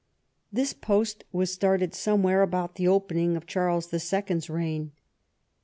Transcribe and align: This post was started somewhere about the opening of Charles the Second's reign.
This 0.51 0.73
post 0.73 1.25
was 1.31 1.53
started 1.53 1.93
somewhere 1.93 2.41
about 2.41 2.73
the 2.73 2.87
opening 2.87 3.35
of 3.37 3.45
Charles 3.45 3.89
the 3.89 3.99
Second's 3.99 4.49
reign. 4.49 4.93